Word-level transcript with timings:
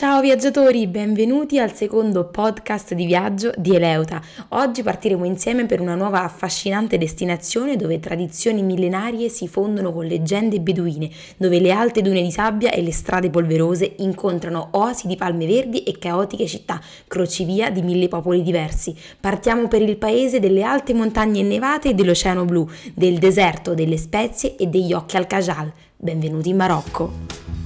Ciao 0.00 0.22
viaggiatori, 0.22 0.86
benvenuti 0.86 1.58
al 1.58 1.74
secondo 1.74 2.24
podcast 2.24 2.94
di 2.94 3.04
viaggio 3.04 3.52
di 3.58 3.74
Eleuta. 3.74 4.22
Oggi 4.48 4.82
partiremo 4.82 5.26
insieme 5.26 5.66
per 5.66 5.82
una 5.82 5.94
nuova 5.94 6.24
affascinante 6.24 6.96
destinazione 6.96 7.76
dove 7.76 8.00
tradizioni 8.00 8.62
millenarie 8.62 9.28
si 9.28 9.46
fondono 9.46 9.92
con 9.92 10.06
leggende 10.06 10.58
beduine, 10.58 11.10
dove 11.36 11.60
le 11.60 11.70
alte 11.70 12.00
dune 12.00 12.22
di 12.22 12.30
sabbia 12.30 12.70
e 12.70 12.80
le 12.80 12.92
strade 12.92 13.28
polverose 13.28 13.96
incontrano 13.98 14.68
oasi 14.70 15.06
di 15.06 15.16
palme 15.16 15.46
verdi 15.46 15.82
e 15.82 15.98
caotiche 15.98 16.46
città, 16.46 16.80
crocevia 17.06 17.68
di 17.68 17.82
mille 17.82 18.08
popoli 18.08 18.40
diversi. 18.40 18.96
Partiamo 19.20 19.68
per 19.68 19.82
il 19.82 19.98
paese 19.98 20.40
delle 20.40 20.62
alte 20.62 20.94
montagne 20.94 21.40
innevate 21.40 21.90
e 21.90 21.94
dell'oceano 21.94 22.46
blu, 22.46 22.66
del 22.94 23.18
deserto, 23.18 23.74
delle 23.74 23.98
spezie 23.98 24.56
e 24.56 24.66
degli 24.66 24.94
occhi 24.94 25.18
al 25.18 25.26
Cajal. 25.26 25.70
Benvenuti 25.94 26.48
in 26.48 26.56
Marocco. 26.56 27.59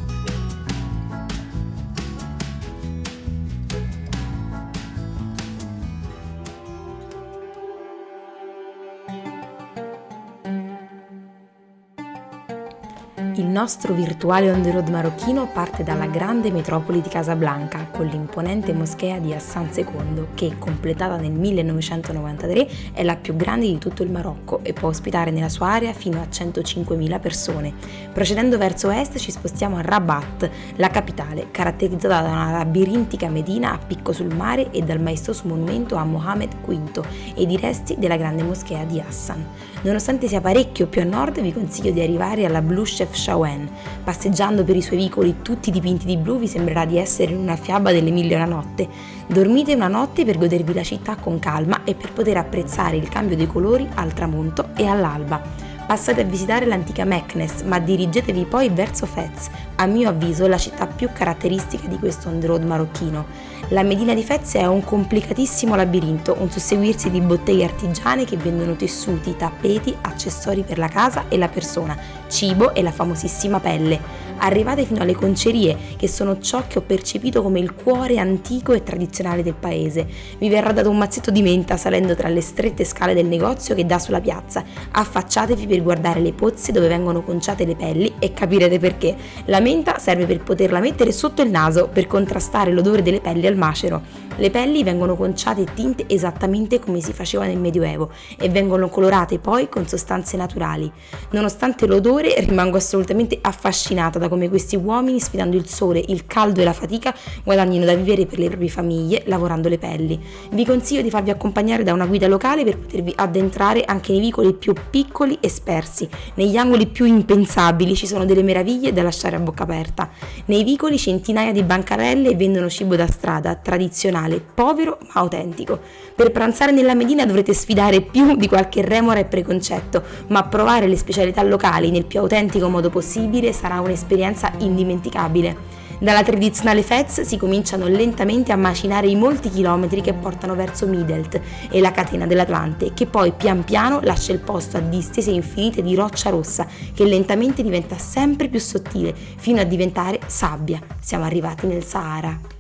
Il 13.36 13.46
nostro 13.46 13.94
virtuale 13.94 14.48
on 14.52 14.62
the 14.62 14.70
road 14.70 14.88
marocchino 14.90 15.48
parte 15.52 15.82
dalla 15.82 16.06
grande 16.06 16.52
metropoli 16.52 17.00
di 17.00 17.08
Casablanca 17.08 17.88
con 17.90 18.06
l'imponente 18.06 18.72
moschea 18.72 19.18
di 19.18 19.34
Hassan 19.34 19.70
II 19.74 20.26
che, 20.34 20.54
completata 20.56 21.16
nel 21.16 21.32
1993, 21.32 22.92
è 22.92 23.02
la 23.02 23.16
più 23.16 23.34
grande 23.34 23.66
di 23.66 23.78
tutto 23.78 24.04
il 24.04 24.12
Marocco 24.12 24.60
e 24.62 24.72
può 24.72 24.86
ospitare 24.86 25.32
nella 25.32 25.48
sua 25.48 25.70
area 25.70 25.92
fino 25.92 26.20
a 26.20 26.28
105.000 26.30 27.18
persone. 27.18 27.72
Procedendo 28.12 28.56
verso 28.56 28.90
est 28.90 29.18
ci 29.18 29.32
spostiamo 29.32 29.78
a 29.78 29.80
Rabat, 29.80 30.48
la 30.76 30.90
capitale, 30.90 31.48
caratterizzata 31.50 32.20
da 32.20 32.28
una 32.28 32.52
labirintica 32.52 33.28
medina 33.28 33.72
a 33.72 33.78
picco 33.84 34.12
sul 34.12 34.32
mare 34.32 34.70
e 34.70 34.82
dal 34.82 35.00
maestoso 35.00 35.42
monumento 35.46 35.96
a 35.96 36.04
Mohammed 36.04 36.54
V 36.64 37.04
ed 37.34 37.50
i 37.50 37.56
resti 37.56 37.96
della 37.98 38.16
grande 38.16 38.44
moschea 38.44 38.84
di 38.84 39.00
Hassan. 39.00 39.44
Nonostante 39.82 40.28
sia 40.28 40.40
parecchio 40.40 40.86
più 40.86 41.00
a 41.00 41.04
nord, 41.04 41.40
vi 41.40 41.52
consiglio 41.52 41.90
di 41.90 42.00
arrivare 42.00 42.44
alla 42.44 42.62
Blue 42.62 42.84
Chef 42.84 43.22
Shawen. 43.24 43.68
Passeggiando 44.04 44.64
per 44.64 44.76
i 44.76 44.82
suoi 44.82 44.98
vicoli 44.98 45.36
tutti 45.40 45.70
dipinti 45.70 46.04
di 46.04 46.18
blu 46.18 46.38
vi 46.38 46.46
sembrerà 46.46 46.84
di 46.84 46.98
essere 46.98 47.32
in 47.32 47.38
una 47.38 47.56
fiaba 47.56 47.90
delle 47.90 48.10
mille 48.10 48.34
una 48.34 48.44
notte. 48.44 48.86
Dormite 49.26 49.74
una 49.74 49.88
notte 49.88 50.24
per 50.26 50.36
godervi 50.36 50.74
la 50.74 50.82
città 50.82 51.16
con 51.16 51.38
calma 51.38 51.84
e 51.84 51.94
per 51.94 52.12
poter 52.12 52.36
apprezzare 52.36 52.96
il 52.96 53.08
cambio 53.08 53.36
dei 53.36 53.46
colori 53.46 53.88
al 53.94 54.12
tramonto 54.12 54.68
e 54.76 54.86
all'alba. 54.86 55.72
Passate 55.94 56.22
a 56.22 56.24
visitare 56.24 56.66
l'antica 56.66 57.04
Meknes, 57.04 57.62
ma 57.62 57.78
dirigetevi 57.78 58.46
poi 58.46 58.68
verso 58.68 59.06
Fez, 59.06 59.48
a 59.76 59.86
mio 59.86 60.08
avviso 60.08 60.48
la 60.48 60.58
città 60.58 60.88
più 60.88 61.08
caratteristica 61.12 61.86
di 61.86 62.00
questo 62.00 62.28
on 62.28 62.40
the 62.40 62.48
road 62.48 62.64
marocchino. 62.64 63.24
La 63.68 63.84
Medina 63.84 64.12
di 64.12 64.24
Fez 64.24 64.54
è 64.54 64.66
un 64.66 64.82
complicatissimo 64.82 65.76
labirinto, 65.76 66.34
un 66.40 66.50
susseguirsi 66.50 67.12
di 67.12 67.20
botteghe 67.20 67.62
artigiane 67.62 68.24
che 68.24 68.36
vendono 68.36 68.74
tessuti, 68.74 69.36
tappeti, 69.36 69.96
accessori 70.00 70.64
per 70.64 70.78
la 70.78 70.88
casa 70.88 71.26
e 71.28 71.38
la 71.38 71.48
persona, 71.48 71.96
cibo 72.26 72.74
e 72.74 72.82
la 72.82 72.90
famosissima 72.90 73.60
pelle 73.60 74.24
arrivate 74.38 74.84
fino 74.84 75.00
alle 75.00 75.14
concerie, 75.14 75.76
che 75.96 76.08
sono 76.08 76.40
ciò 76.40 76.64
che 76.66 76.78
ho 76.78 76.82
percepito 76.82 77.42
come 77.42 77.60
il 77.60 77.74
cuore 77.74 78.18
antico 78.18 78.72
e 78.72 78.82
tradizionale 78.82 79.42
del 79.42 79.54
paese. 79.54 80.06
Vi 80.38 80.48
verrà 80.48 80.72
dato 80.72 80.90
un 80.90 80.98
mazzetto 80.98 81.30
di 81.30 81.42
menta 81.42 81.76
salendo 81.76 82.14
tra 82.14 82.28
le 82.28 82.40
strette 82.40 82.84
scale 82.84 83.14
del 83.14 83.26
negozio 83.26 83.74
che 83.74 83.86
dà 83.86 83.98
sulla 83.98 84.20
piazza. 84.20 84.64
Affacciatevi 84.90 85.66
per 85.66 85.82
guardare 85.84 86.18
le 86.18 86.32
pozze 86.32 86.72
dove 86.72 86.88
vengono 86.88 87.22
conciate 87.22 87.64
le 87.64 87.76
pelli 87.76 88.14
e 88.18 88.32
capirete 88.32 88.80
perché. 88.80 89.14
La 89.44 89.60
menta 89.60 89.98
serve 89.98 90.26
per 90.26 90.40
poterla 90.40 90.80
mettere 90.80 91.12
sotto 91.12 91.42
il 91.42 91.50
naso 91.50 91.88
per 91.92 92.08
contrastare 92.08 92.72
l'odore 92.72 93.02
delle 93.02 93.20
pelli 93.20 93.46
al 93.46 93.54
macero. 93.54 94.02
Le 94.36 94.50
pelli 94.50 94.82
vengono 94.82 95.14
conciate 95.14 95.60
e 95.60 95.66
tinte 95.74 96.06
esattamente 96.08 96.80
come 96.80 97.00
si 97.00 97.12
faceva 97.12 97.46
nel 97.46 97.56
Medioevo 97.56 98.10
e 98.36 98.48
vengono 98.48 98.88
colorate 98.88 99.38
poi 99.38 99.68
con 99.68 99.86
sostanze 99.86 100.36
naturali. 100.36 100.90
Nonostante 101.30 101.86
l'odore, 101.86 102.34
rimango 102.40 102.76
assolutamente 102.76 103.38
affascinata 103.40 104.18
da 104.18 104.28
come 104.28 104.48
questi 104.48 104.74
uomini, 104.74 105.20
sfidando 105.20 105.56
il 105.56 105.68
sole, 105.68 106.02
il 106.08 106.26
caldo 106.26 106.60
e 106.60 106.64
la 106.64 106.72
fatica, 106.72 107.14
guadagnino 107.44 107.84
da 107.84 107.94
vivere 107.94 108.26
per 108.26 108.40
le 108.40 108.48
proprie 108.48 108.68
famiglie 108.70 109.22
lavorando 109.26 109.68
le 109.68 109.78
pelli. 109.78 110.20
Vi 110.50 110.64
consiglio 110.64 111.02
di 111.02 111.10
farvi 111.10 111.30
accompagnare 111.30 111.84
da 111.84 111.92
una 111.92 112.06
guida 112.06 112.26
locale 112.26 112.64
per 112.64 112.76
potervi 112.76 113.12
addentrare 113.14 113.84
anche 113.84 114.10
nei 114.10 114.20
vicoli 114.20 114.52
più 114.52 114.74
piccoli 114.90 115.38
e 115.40 115.48
spersi. 115.48 116.08
Negli 116.34 116.56
angoli 116.56 116.88
più 116.88 117.04
impensabili 117.04 117.94
ci 117.94 118.08
sono 118.08 118.24
delle 118.24 118.42
meraviglie 118.42 118.92
da 118.92 119.02
lasciare 119.04 119.36
a 119.36 119.38
bocca 119.38 119.62
aperta. 119.62 120.10
Nei 120.46 120.64
vicoli 120.64 120.98
centinaia 120.98 121.52
di 121.52 121.62
bancarelle 121.62 122.34
vendono 122.34 122.68
cibo 122.68 122.96
da 122.96 123.06
strada, 123.06 123.54
tradizionale 123.54 124.22
banale, 124.24 124.40
povero 124.40 124.98
ma 125.12 125.20
autentico. 125.20 125.78
Per 126.14 126.30
pranzare 126.30 126.72
nella 126.72 126.94
Medina 126.94 127.26
dovrete 127.26 127.52
sfidare 127.52 128.00
più 128.00 128.36
di 128.36 128.48
qualche 128.48 128.82
remora 128.82 129.20
e 129.20 129.24
preconcetto, 129.24 130.02
ma 130.28 130.44
provare 130.44 130.86
le 130.86 130.96
specialità 130.96 131.42
locali 131.42 131.90
nel 131.90 132.06
più 132.06 132.20
autentico 132.20 132.68
modo 132.68 132.90
possibile 132.90 133.52
sarà 133.52 133.80
un'esperienza 133.80 134.52
indimenticabile. 134.58 135.82
Dalla 136.00 136.24
tradizionale 136.24 136.82
Fez 136.82 137.20
si 137.20 137.36
cominciano 137.36 137.86
lentamente 137.86 138.50
a 138.50 138.56
macinare 138.56 139.06
i 139.06 139.14
molti 139.14 139.48
chilometri 139.48 140.00
che 140.00 140.12
portano 140.12 140.56
verso 140.56 140.86
Midelt 140.88 141.40
e 141.70 141.80
la 141.80 141.92
catena 141.92 142.26
dell'Atlante, 142.26 142.92
che 142.92 143.06
poi 143.06 143.32
pian 143.32 143.62
piano 143.64 144.00
lascia 144.02 144.32
il 144.32 144.40
posto 144.40 144.76
a 144.76 144.80
distese 144.80 145.30
infinite 145.30 145.82
di 145.82 145.94
roccia 145.94 146.30
rossa, 146.30 146.66
che 146.92 147.04
lentamente 147.04 147.62
diventa 147.62 147.96
sempre 147.96 148.48
più 148.48 148.58
sottile, 148.58 149.14
fino 149.14 149.60
a 149.60 149.64
diventare 149.64 150.18
sabbia. 150.26 150.80
Siamo 151.00 151.24
arrivati 151.24 151.66
nel 151.66 151.84
Sahara. 151.84 152.53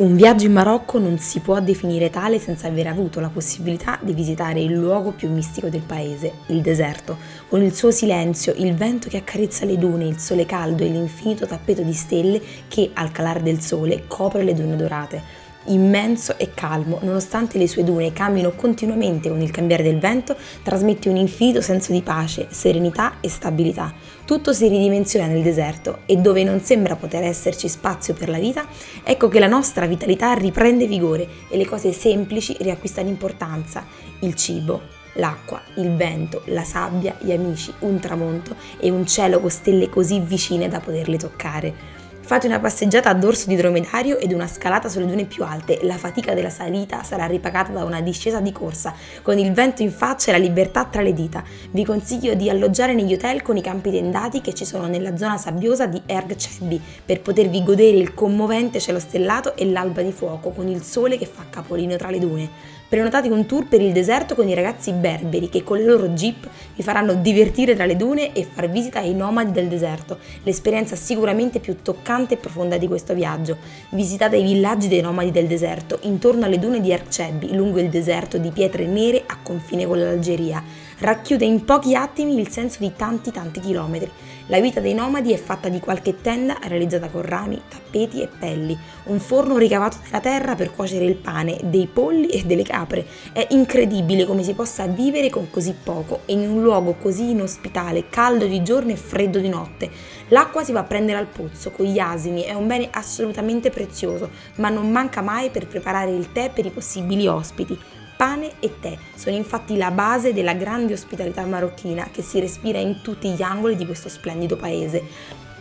Un 0.00 0.16
viaggio 0.16 0.46
in 0.46 0.54
Marocco 0.54 0.98
non 0.98 1.18
si 1.18 1.40
può 1.40 1.60
definire 1.60 2.08
tale 2.08 2.38
senza 2.38 2.68
aver 2.68 2.86
avuto 2.86 3.20
la 3.20 3.28
possibilità 3.28 3.98
di 4.00 4.14
visitare 4.14 4.62
il 4.62 4.72
luogo 4.72 5.10
più 5.10 5.30
mistico 5.30 5.68
del 5.68 5.82
paese, 5.82 6.36
il 6.46 6.62
deserto, 6.62 7.18
con 7.48 7.62
il 7.62 7.74
suo 7.74 7.90
silenzio, 7.90 8.54
il 8.56 8.74
vento 8.74 9.10
che 9.10 9.18
accarezza 9.18 9.66
le 9.66 9.76
dune, 9.76 10.06
il 10.06 10.18
sole 10.18 10.46
caldo 10.46 10.84
e 10.84 10.88
l'infinito 10.88 11.46
tappeto 11.46 11.82
di 11.82 11.92
stelle 11.92 12.40
che, 12.66 12.92
al 12.94 13.12
calare 13.12 13.42
del 13.42 13.60
sole, 13.60 14.04
copre 14.06 14.42
le 14.42 14.54
dune 14.54 14.74
dorate 14.74 15.39
immenso 15.66 16.38
e 16.38 16.52
calmo, 16.54 16.98
nonostante 17.02 17.58
le 17.58 17.68
sue 17.68 17.84
dune 17.84 18.12
cambiino 18.12 18.52
continuamente 18.52 19.28
con 19.28 19.40
il 19.40 19.50
cambiare 19.50 19.82
del 19.82 19.98
vento, 19.98 20.36
trasmette 20.62 21.08
un 21.08 21.16
infinito 21.16 21.60
senso 21.60 21.92
di 21.92 22.02
pace, 22.02 22.46
serenità 22.50 23.14
e 23.20 23.28
stabilità. 23.28 23.92
Tutto 24.24 24.52
si 24.52 24.68
ridimensiona 24.68 25.26
nel 25.26 25.42
deserto 25.42 25.98
e 26.06 26.16
dove 26.16 26.44
non 26.44 26.60
sembra 26.60 26.96
poter 26.96 27.24
esserci 27.24 27.68
spazio 27.68 28.14
per 28.14 28.28
la 28.28 28.38
vita, 28.38 28.66
ecco 29.02 29.28
che 29.28 29.38
la 29.38 29.46
nostra 29.46 29.86
vitalità 29.86 30.32
riprende 30.32 30.86
vigore 30.86 31.28
e 31.48 31.56
le 31.56 31.66
cose 31.66 31.92
semplici 31.92 32.56
riacquistano 32.60 33.08
importanza. 33.08 33.84
Il 34.20 34.34
cibo, 34.34 34.98
l'acqua, 35.14 35.60
il 35.76 35.94
vento, 35.94 36.42
la 36.46 36.64
sabbia, 36.64 37.16
gli 37.20 37.32
amici, 37.32 37.72
un 37.80 37.98
tramonto 37.98 38.54
e 38.78 38.90
un 38.90 39.06
cielo 39.06 39.40
con 39.40 39.50
stelle 39.50 39.88
così 39.88 40.20
vicine 40.20 40.68
da 40.68 40.80
poterle 40.80 41.16
toccare. 41.16 41.98
Fate 42.30 42.46
una 42.46 42.60
passeggiata 42.60 43.10
a 43.10 43.14
dorso 43.14 43.48
di 43.48 43.56
dromedario 43.56 44.16
ed 44.16 44.30
una 44.30 44.46
scalata 44.46 44.88
sulle 44.88 45.04
dune 45.04 45.24
più 45.24 45.42
alte. 45.42 45.80
La 45.82 45.96
fatica 45.96 46.32
della 46.32 46.48
salita 46.48 47.02
sarà 47.02 47.26
ripagata 47.26 47.72
da 47.72 47.82
una 47.82 48.00
discesa 48.00 48.38
di 48.38 48.52
corsa, 48.52 48.94
con 49.20 49.36
il 49.36 49.52
vento 49.52 49.82
in 49.82 49.90
faccia 49.90 50.30
e 50.30 50.38
la 50.38 50.38
libertà 50.38 50.84
tra 50.84 51.02
le 51.02 51.12
dita. 51.12 51.42
Vi 51.72 51.84
consiglio 51.84 52.34
di 52.34 52.48
alloggiare 52.48 52.94
negli 52.94 53.14
hotel 53.14 53.42
con 53.42 53.56
i 53.56 53.60
campi 53.60 53.90
tendati 53.90 54.40
che 54.42 54.54
ci 54.54 54.64
sono 54.64 54.86
nella 54.86 55.16
zona 55.16 55.38
sabbiosa 55.38 55.86
di 55.86 56.00
Erg 56.06 56.36
Cebbi 56.36 56.80
per 57.04 57.20
potervi 57.20 57.64
godere 57.64 57.96
il 57.96 58.14
commovente 58.14 58.78
cielo 58.78 59.00
stellato 59.00 59.56
e 59.56 59.68
l'alba 59.68 60.02
di 60.02 60.12
fuoco 60.12 60.50
con 60.50 60.68
il 60.68 60.84
sole 60.84 61.18
che 61.18 61.26
fa 61.26 61.46
capolino 61.50 61.96
tra 61.96 62.10
le 62.10 62.20
dune. 62.20 62.78
Prenotate 62.90 63.28
un 63.28 63.46
tour 63.46 63.68
per 63.68 63.80
il 63.80 63.92
deserto 63.92 64.34
con 64.34 64.48
i 64.48 64.54
ragazzi 64.54 64.90
berberi 64.90 65.48
che 65.48 65.62
con 65.62 65.76
le 65.76 65.84
loro 65.84 66.08
jeep 66.08 66.48
vi 66.74 66.82
faranno 66.82 67.14
divertire 67.14 67.76
tra 67.76 67.86
le 67.86 67.94
dune 67.94 68.32
e 68.32 68.42
far 68.42 68.68
visita 68.68 68.98
ai 68.98 69.14
nomadi 69.14 69.52
del 69.52 69.68
deserto, 69.68 70.18
l'esperienza 70.42 70.96
sicuramente 70.96 71.60
più 71.60 71.82
toccante 71.82 72.34
e 72.34 72.36
profonda 72.38 72.78
di 72.78 72.88
questo 72.88 73.14
viaggio. 73.14 73.58
Visitate 73.90 74.38
i 74.38 74.42
villaggi 74.42 74.88
dei 74.88 75.02
nomadi 75.02 75.30
del 75.30 75.46
deserto 75.46 76.00
intorno 76.02 76.46
alle 76.46 76.58
dune 76.58 76.80
di 76.80 76.90
Ercebi, 76.90 77.54
lungo 77.54 77.78
il 77.78 77.90
deserto 77.90 78.38
di 78.38 78.50
pietre 78.50 78.86
nere 78.86 79.22
a 79.24 79.38
confine 79.40 79.86
con 79.86 80.00
l'Algeria. 80.00 80.60
Racchiude 80.98 81.44
in 81.44 81.64
pochi 81.64 81.94
attimi 81.94 82.36
il 82.40 82.48
senso 82.48 82.78
di 82.80 82.92
tanti 82.96 83.30
tanti 83.30 83.60
chilometri. 83.60 84.10
La 84.50 84.58
vita 84.58 84.80
dei 84.80 84.94
nomadi 84.94 85.32
è 85.32 85.36
fatta 85.36 85.68
di 85.68 85.78
qualche 85.78 86.20
tenda 86.20 86.58
realizzata 86.64 87.06
con 87.06 87.22
rami, 87.22 87.62
tappeti 87.68 88.20
e 88.20 88.26
pelli, 88.26 88.76
un 89.04 89.20
forno 89.20 89.56
ricavato 89.56 89.98
nella 90.02 90.18
terra 90.18 90.56
per 90.56 90.72
cuocere 90.72 91.04
il 91.04 91.14
pane, 91.14 91.56
dei 91.62 91.86
polli 91.86 92.26
e 92.26 92.42
delle 92.42 92.64
capre. 92.64 93.06
È 93.32 93.46
incredibile 93.50 94.26
come 94.26 94.42
si 94.42 94.52
possa 94.54 94.88
vivere 94.88 95.30
con 95.30 95.50
così 95.50 95.72
poco 95.80 96.22
e 96.24 96.32
in 96.32 96.50
un 96.50 96.62
luogo 96.62 96.94
così 96.94 97.30
inospitale, 97.30 98.08
caldo 98.08 98.46
di 98.46 98.60
giorno 98.64 98.90
e 98.90 98.96
freddo 98.96 99.38
di 99.38 99.48
notte. 99.48 99.88
L'acqua 100.30 100.64
si 100.64 100.72
va 100.72 100.80
a 100.80 100.84
prendere 100.84 101.18
al 101.18 101.28
pozzo 101.28 101.70
con 101.70 101.86
gli 101.86 102.00
asini, 102.00 102.42
è 102.42 102.52
un 102.52 102.66
bene 102.66 102.88
assolutamente 102.90 103.70
prezioso, 103.70 104.30
ma 104.56 104.68
non 104.68 104.90
manca 104.90 105.22
mai 105.22 105.50
per 105.50 105.68
preparare 105.68 106.10
il 106.10 106.32
tè 106.32 106.50
per 106.52 106.66
i 106.66 106.70
possibili 106.70 107.28
ospiti. 107.28 107.78
Pane 108.20 108.56
e 108.60 108.78
tè 108.80 108.98
sono 109.14 109.34
infatti 109.34 109.78
la 109.78 109.90
base 109.90 110.34
della 110.34 110.52
grande 110.52 110.92
ospitalità 110.92 111.46
marocchina 111.46 112.10
che 112.12 112.20
si 112.20 112.38
respira 112.38 112.78
in 112.78 113.00
tutti 113.00 113.30
gli 113.30 113.40
angoli 113.40 113.76
di 113.76 113.86
questo 113.86 114.10
splendido 114.10 114.56
paese. 114.56 115.02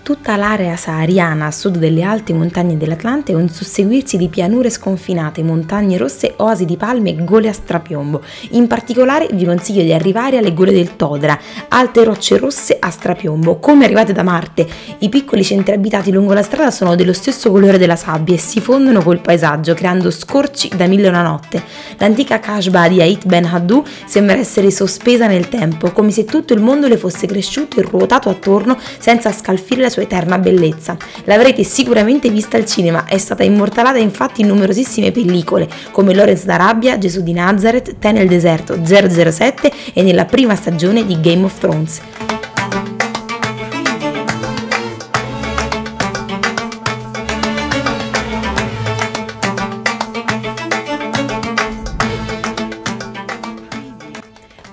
Tutta 0.01 0.38
l'area 0.38 0.75
sahariana 0.75 1.46
a 1.46 1.51
sud 1.51 1.78
delle 1.78 2.01
alte 2.01 2.34
montagne 2.34 2.78
dell'Atlante 2.78 3.31
è 3.31 3.36
un 3.36 3.48
susseguirsi 3.48 4.18
di 4.18 4.28
pianure 4.28 4.72
sconfinate, 4.72 5.44
montagne 5.44 5.98
rosse, 5.98 6.34
oasi 6.38 6.66
di 6.66 6.78
palme 6.78 7.12
e 7.12 7.24
gole 7.24 7.48
a 7.48 7.54
strapiombo. 7.54 8.22
In 8.51 8.66
particolare 8.66 9.28
vi 9.31 9.46
consiglio 9.46 9.84
di 9.84 9.94
arrivare 9.94 10.38
alle 10.38 10.54
gole 10.54 10.72
del 10.72 10.96
Todra, 10.96 11.38
alte 11.68 12.04
rocce 12.04 12.38
rosse 12.38 12.78
a 12.80 12.90
strapiombo, 12.90 13.60
come 13.60 13.86
arrivate 13.86 14.12
da 14.12 14.24
Marte. 14.24 14.68
I 14.98 15.10
piccoli 15.10 15.44
centri 15.44 15.75
abitati 15.75 16.12
lungo 16.12 16.34
la 16.34 16.42
strada 16.42 16.72
sono 16.72 16.95
dello 16.95 17.13
stesso 17.13 17.52
colore 17.52 17.78
della 17.78 17.95
sabbia 17.95 18.34
e 18.34 18.40
si 18.40 18.60
fondono 18.62 19.04
col 19.04 19.22
paesaggio, 19.22 19.75
creando 19.75 20.10
scorci 20.10 20.72
da 20.75 20.88
mille 20.88 21.07
una 21.07 21.22
notte. 21.22 21.62
L'antica 21.98 22.40
Kashba 22.40 22.88
di 22.88 23.00
Ait 23.00 23.25
Ben 23.28 23.45
Haddou 23.45 23.84
sembra 24.07 24.38
essere 24.38 24.72
sospesa 24.72 25.28
nel 25.28 25.50
tempo, 25.50 25.92
come 25.92 26.10
se 26.10 26.25
tutto 26.25 26.54
il 26.54 26.62
mondo 26.62 26.88
le 26.88 26.98
fosse 26.98 27.28
cresciuto 27.28 27.80
e 27.80 27.84
ruotato 27.84 28.30
attorno 28.30 28.75
senza 28.98 29.31
scalfire 29.31 29.81
la 29.81 29.88
sua 29.89 30.03
eterna 30.03 30.38
bellezza. 30.38 30.97
L'avrete 31.25 31.63
sicuramente 31.63 32.30
vista 32.30 32.57
al 32.57 32.65
cinema, 32.65 33.06
è 33.06 33.18
stata 33.18 33.44
immortalata 33.44 33.97
infatti 33.97 34.41
in 34.41 34.47
numerosissime 34.47 35.12
pellicole, 35.12 35.68
come 35.91 36.13
Lorenz 36.13 36.45
d'Arabia, 36.45 36.97
Gesù 36.97 37.21
di 37.21 37.33
Nazareth, 37.33 37.97
Te 38.00 38.12
nel 38.12 38.27
deserto 38.27 38.80
007 38.83 39.71
e 39.94 40.01
nella 40.01 40.25
prima 40.25 40.56
stagione 40.56 41.06
di 41.06 41.19
Game 41.19 41.45
of 41.45 41.57
Thrones. 41.59 42.29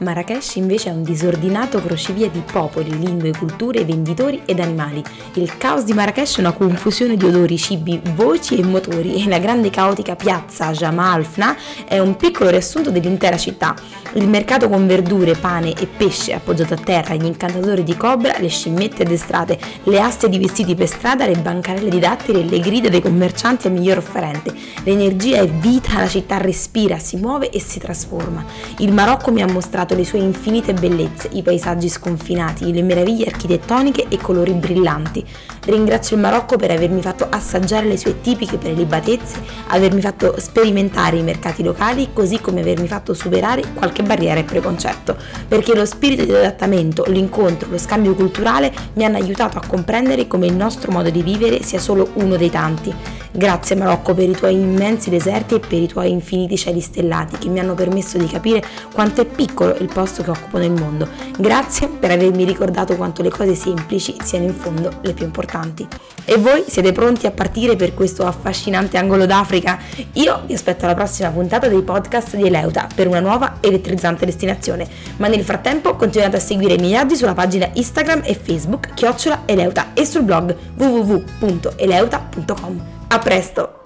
Marrakesh 0.07 0.55
invece 0.55 0.91
è 0.91 0.93
un 0.93 1.03
disordinato 1.03 1.83
crocevia 1.83 2.29
di 2.29 2.41
popoli, 2.41 2.97
lingue, 2.97 3.33
culture, 3.37 3.85
venditori 3.85 4.41
ed 4.45 4.61
animali. 4.61 5.03
Il 5.35 5.57
caos 5.57 5.83
di 5.83 5.95
Marrakesh 5.95 6.37
è 6.37 6.41
una 6.41 6.53
confusione 6.53 7.17
di 7.17 7.25
odori, 7.25 7.59
cibi, 7.59 8.01
voci 8.15 8.57
e 8.57 8.65
motori 8.65 9.21
e 9.21 9.29
la 9.29 9.41
grande 9.41 9.69
caotica 9.69 10.15
piazza 10.15 10.71
Jamal 10.71 11.25
Fna 11.25 11.57
è 11.89 11.99
un 11.99 12.15
piccolo 12.15 12.51
riassunto 12.51 12.93
dell'intera 12.93 13.37
città. 13.37 13.75
Il 14.13 14.29
mercato 14.29 14.69
con 14.69 14.87
verdure, 14.87 15.35
pane 15.35 15.73
e 15.73 15.87
pesce 15.87 16.33
appoggiato 16.33 16.75
a 16.75 16.79
terra, 16.79 17.17
gli 17.17 17.25
incantatori 17.25 17.83
di 17.83 17.97
cobra, 17.97 18.39
le 18.39 18.49
scimmette 18.49 19.03
addestrate, 19.03 19.59
le 19.83 20.01
aste 20.01 20.29
di 20.29 20.39
vestiti 20.39 20.77
per 20.77 20.87
strada, 20.87 21.27
le 21.27 21.35
bancarelle 21.35 21.91
di 21.91 21.99
datteri 21.99 22.41
e 22.41 22.45
le 22.45 22.61
grida 22.61 22.89
dei 22.89 23.03
commercianti 23.03 23.67
al 23.67 23.73
miglior 23.73 23.99
offerente. 23.99 24.55
L'energia 24.85 25.41
è 25.41 25.49
vita, 25.49 25.99
la 25.99 26.07
città 26.07 26.37
respira, 26.37 27.01
si 27.01 27.17
muove 27.17 27.51
e 27.51 27.61
si 27.61 27.81
trasforma. 27.81 28.45
Il 28.79 28.93
Marocco 28.93 29.33
mi 29.33 29.43
ha 29.43 29.47
mostrato 29.51 29.95
le 29.97 30.05
sue 30.05 30.21
infinite 30.21 30.73
bellezze, 30.75 31.29
i 31.33 31.43
paesaggi 31.43 31.89
sconfinati, 31.89 32.73
le 32.73 32.83
meraviglie 32.83 33.27
architettoniche 33.27 34.07
e 34.09 34.19
colori 34.19 34.53
brillanti. 34.53 35.25
Ringrazio 35.65 36.15
il 36.15 36.23
Marocco 36.23 36.57
per 36.57 36.71
avermi 36.71 37.01
fatto 37.01 37.27
assaggiare 37.29 37.87
le 37.87 37.97
sue 37.97 38.21
tipiche 38.21 38.59
prelibatezze, 38.59 39.41
avermi 39.69 40.01
fatto 40.01 40.39
sperimentare 40.39 41.17
i 41.17 41.23
mercati 41.23 41.65
locali, 41.65 42.11
così 42.13 42.41
come 42.41 42.61
avermi 42.61 42.87
fatto 42.87 43.15
superare 43.15 43.65
qualche 43.75 44.05
barriera 44.05 44.39
e 44.39 44.45
preconcetto, 44.45 45.17
perché 45.49 45.75
lo 45.75 45.85
spirito 45.85 46.25
di 46.25 46.35
adattamento, 46.35 47.05
l'incontro, 47.09 47.69
lo 47.71 47.79
scambio 47.79 48.15
culturale 48.15 48.73
mi 48.93 49.05
hanno 49.05 49.17
aiutato 49.17 49.59
a 49.59 49.67
comprendere 49.67 50.29
come 50.29 50.47
il 50.47 50.55
nostro 50.55 50.93
modo 50.93 51.11
di 51.11 51.23
vivere 51.23 51.63
sia 51.63 51.81
solo 51.81 52.11
uno 52.15 52.37
dei 52.37 52.51
tanti. 52.51 53.16
Grazie 53.37 53.77
Marocco 53.77 54.15
per 54.15 54.31
i 54.31 54.33
tuoi 54.33 54.55
immensi 54.55 55.11
deserti 55.11 55.57
e 55.57 55.61
per 55.61 55.79
i 55.79 55.87
tuoi 55.87 56.11
infiniti 56.11 56.57
cieli 56.57 56.81
stellati 56.81 57.37
che 57.37 57.51
mi 57.51 57.61
hanno 57.61 57.75
permesso 57.75 58.17
di 58.17 58.27
capire 58.27 58.65
quanto 58.95 59.21
è 59.21 59.27
piccolo 59.27 59.77
il 59.77 59.91
posto 59.93 60.23
che 60.23 60.31
occupo 60.31 60.57
nel 60.57 60.71
mondo. 60.71 61.07
Grazie 61.37 61.89
per 61.89 62.13
avermi 62.13 62.45
ricordato 62.45 62.97
quanto 62.97 63.21
le 63.21 63.29
cose 63.29 63.55
semplici 63.55 64.17
siano 64.23 64.47
in 64.47 64.55
fondo 64.55 64.91
le 65.03 65.13
più 65.13 65.27
importanti. 65.27 65.87
E 66.25 66.39
voi 66.39 66.65
siete 66.67 66.93
pronti 66.93 67.27
a 67.27 67.31
partire 67.31 67.77
per 67.77 67.93
questo 67.93 68.25
affascinante 68.25 68.97
angolo 68.97 69.27
d'Africa? 69.27 69.81
Io 70.13 70.41
vi 70.47 70.55
aspetto 70.55 70.87
alla 70.87 70.95
prossima 70.95 71.29
puntata 71.29 71.69
dei 71.69 71.83
podcast 71.83 72.37
di 72.37 72.47
Eleuta 72.47 72.89
per 72.95 73.07
una 73.07 73.21
nuova 73.21 73.59
elettrizzante 73.61 74.25
destinazione. 74.25 74.89
Ma 75.19 75.29
nel 75.29 75.45
frattempo 75.45 75.95
continuate 75.95 76.37
a 76.37 76.41
seguire 76.41 76.73
i 76.73 76.79
miei 76.79 76.93
viaggi 76.93 77.17
sulla 77.17 77.35
pagina 77.35 77.69
Instagram 77.71 78.23
e 78.25 78.35
Facebook 78.35 78.95
chiocciola 78.95 79.43
Eleuta 79.45 79.89
e 79.93 80.07
sul 80.07 80.23
blog 80.23 80.57
www.eleuta.com. 80.75 82.96
A 83.09 83.19
presto! 83.21 83.83